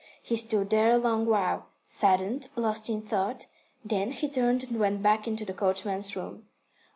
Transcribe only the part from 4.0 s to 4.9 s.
he turned and